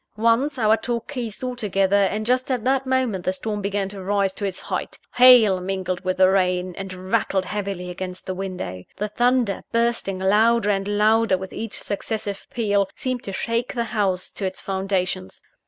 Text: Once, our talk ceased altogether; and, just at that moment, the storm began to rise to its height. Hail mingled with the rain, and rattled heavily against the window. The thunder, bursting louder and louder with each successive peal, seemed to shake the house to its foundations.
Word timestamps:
Once, 0.17 0.57
our 0.57 0.75
talk 0.75 1.11
ceased 1.11 1.43
altogether; 1.43 1.95
and, 1.95 2.25
just 2.25 2.49
at 2.49 2.63
that 2.63 2.87
moment, 2.87 3.23
the 3.23 3.31
storm 3.31 3.61
began 3.61 3.87
to 3.87 4.01
rise 4.01 4.33
to 4.33 4.45
its 4.45 4.59
height. 4.61 4.97
Hail 5.13 5.59
mingled 5.61 5.99
with 6.03 6.17
the 6.17 6.27
rain, 6.27 6.73
and 6.75 7.11
rattled 7.11 7.45
heavily 7.45 7.91
against 7.91 8.25
the 8.25 8.33
window. 8.33 8.83
The 8.97 9.09
thunder, 9.09 9.63
bursting 9.71 10.17
louder 10.17 10.71
and 10.71 10.87
louder 10.87 11.37
with 11.37 11.53
each 11.53 11.79
successive 11.79 12.47
peal, 12.49 12.89
seemed 12.95 13.21
to 13.25 13.31
shake 13.31 13.75
the 13.75 13.83
house 13.93 14.31
to 14.31 14.43
its 14.47 14.59
foundations. 14.59 15.39